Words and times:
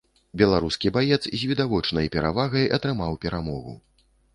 Беларускі 0.41 0.93
баец 0.95 1.21
з 1.27 1.39
відавочнай 1.53 2.13
перавагай 2.19 2.69
атрымаў 2.79 3.11
перамогу. 3.25 3.83